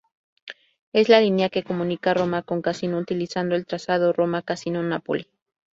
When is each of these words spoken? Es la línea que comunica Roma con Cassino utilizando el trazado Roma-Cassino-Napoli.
Es 0.93 1.09
la 1.09 1.21
línea 1.21 1.49
que 1.51 1.61
comunica 1.63 2.15
Roma 2.15 2.41
con 2.41 2.63
Cassino 2.63 2.97
utilizando 2.97 3.53
el 3.53 3.67
trazado 3.67 4.13
Roma-Cassino-Napoli. 4.13 5.27